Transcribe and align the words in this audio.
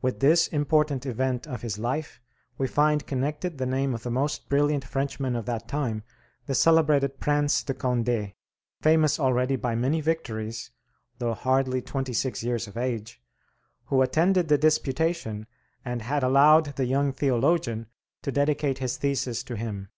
With 0.00 0.18
this 0.18 0.48
important 0.48 1.06
event 1.06 1.46
of 1.46 1.62
his 1.62 1.78
life 1.78 2.20
we 2.58 2.66
find 2.66 3.06
connected 3.06 3.58
the 3.58 3.64
name 3.64 3.94
of 3.94 4.02
the 4.02 4.10
most 4.10 4.48
brilliant 4.48 4.84
Frenchman 4.84 5.36
of 5.36 5.46
that 5.46 5.68
time, 5.68 6.02
the 6.46 6.54
celebrated 6.56 7.20
Prince 7.20 7.62
de 7.62 7.72
Condé, 7.72 8.34
famous 8.80 9.20
already 9.20 9.54
by 9.54 9.76
many 9.76 10.00
victories, 10.00 10.72
though 11.18 11.34
hardly 11.34 11.80
twenty 11.80 12.12
six 12.12 12.42
years 12.42 12.66
of 12.66 12.76
age, 12.76 13.22
who 13.84 14.02
attended 14.02 14.48
the 14.48 14.58
disputation 14.58 15.46
and 15.84 16.02
had 16.02 16.24
allowed 16.24 16.74
the 16.74 16.86
young 16.86 17.12
theologian 17.12 17.86
to 18.22 18.32
dedicate 18.32 18.78
his 18.78 18.96
thesis 18.96 19.44
to 19.44 19.54
him. 19.56 19.90